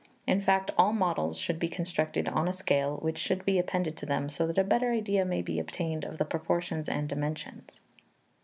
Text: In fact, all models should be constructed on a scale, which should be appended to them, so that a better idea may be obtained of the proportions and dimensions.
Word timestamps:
In 0.25 0.41
fact, 0.41 0.71
all 0.79 0.93
models 0.93 1.37
should 1.37 1.59
be 1.59 1.67
constructed 1.67 2.27
on 2.27 2.47
a 2.47 2.53
scale, 2.53 2.97
which 3.03 3.19
should 3.19 3.45
be 3.45 3.59
appended 3.59 3.95
to 3.97 4.07
them, 4.07 4.29
so 4.29 4.47
that 4.47 4.57
a 4.57 4.63
better 4.63 4.89
idea 4.91 5.23
may 5.25 5.43
be 5.43 5.59
obtained 5.59 6.05
of 6.05 6.17
the 6.17 6.25
proportions 6.25 6.89
and 6.89 7.07
dimensions. 7.07 7.81